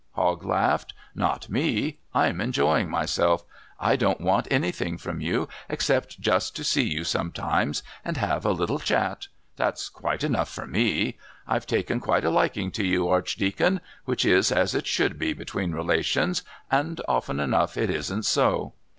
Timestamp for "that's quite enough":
9.57-10.49